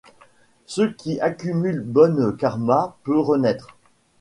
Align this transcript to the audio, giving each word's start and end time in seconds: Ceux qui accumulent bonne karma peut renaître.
Ceux 0.65 0.93
qui 0.93 1.19
accumulent 1.21 1.83
bonne 1.83 2.35
karma 2.35 2.97
peut 3.03 3.19
renaître. 3.19 3.77